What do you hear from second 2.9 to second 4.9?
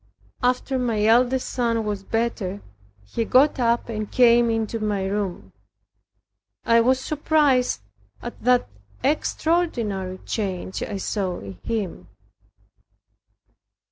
he got up and came into